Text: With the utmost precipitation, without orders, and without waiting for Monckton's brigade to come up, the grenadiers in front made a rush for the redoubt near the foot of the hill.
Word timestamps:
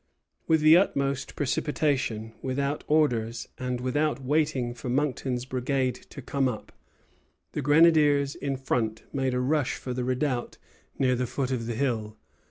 With 0.47 0.61
the 0.61 0.77
utmost 0.77 1.35
precipitation, 1.35 2.33
without 2.41 2.83
orders, 2.87 3.47
and 3.59 3.79
without 3.79 4.19
waiting 4.19 4.73
for 4.73 4.89
Monckton's 4.89 5.45
brigade 5.45 5.93
to 6.09 6.23
come 6.23 6.47
up, 6.47 6.71
the 7.51 7.61
grenadiers 7.61 8.33
in 8.33 8.57
front 8.57 9.03
made 9.13 9.35
a 9.35 9.39
rush 9.39 9.75
for 9.75 9.93
the 9.93 10.03
redoubt 10.03 10.57
near 10.97 11.13
the 11.15 11.27
foot 11.27 11.51
of 11.51 11.67
the 11.67 11.75
hill. 11.75 12.17